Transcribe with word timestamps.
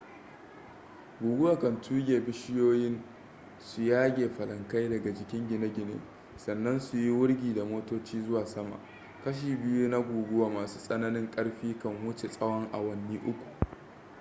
guguwa 1.21 1.57
kan 1.59 1.81
tuge 1.81 2.19
bishiyoyin 2.21 3.01
su 3.59 3.81
yage 3.83 4.29
falankai 4.29 4.89
daga 4.89 5.13
jikin 5.13 5.47
gine-gine 5.47 5.99
sannan 6.37 6.79
su 6.79 6.97
yi 6.97 7.09
wurgi 7.11 7.53
da 7.55 7.65
motoci 7.65 8.21
zuwa 8.23 8.45
sama 8.45 8.79
kashi 9.23 9.55
biyu 9.55 9.87
na 9.89 9.99
guguwa 9.99 10.49
masu 10.49 10.79
tsananin 10.79 11.31
ƙarfi 11.31 11.77
kan 11.79 12.05
wuce 12.05 12.27
tsawon 12.29 12.69
awanni 12.71 13.17
uku 13.17 13.45